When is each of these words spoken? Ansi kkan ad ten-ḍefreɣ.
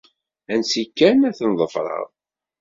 Ansi 0.53 0.83
kkan 0.87 1.19
ad 1.29 1.35
ten-ḍefreɣ. 1.37 2.05